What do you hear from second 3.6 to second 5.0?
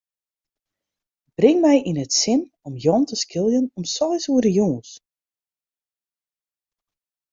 om seis oere jûns.